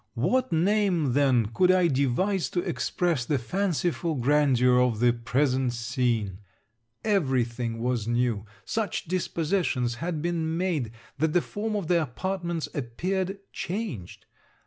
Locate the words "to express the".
2.49-3.37